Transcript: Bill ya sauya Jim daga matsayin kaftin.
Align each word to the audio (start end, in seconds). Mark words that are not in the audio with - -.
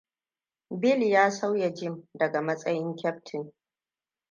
Bill 0.69 1.03
ya 1.03 1.31
sauya 1.31 1.69
Jim 1.73 2.07
daga 2.13 2.41
matsayin 2.41 2.95
kaftin. 2.95 3.53